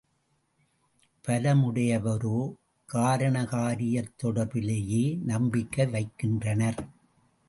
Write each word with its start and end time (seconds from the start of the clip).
பல 1.25 1.55
முடையவரோ 1.55 2.37
காரணகாரியத் 2.89 4.09
தொடர்பிலேயே 4.23 5.03
நம்பிக்கை 5.23 5.85
வைக்கின்றனர். 5.85 6.79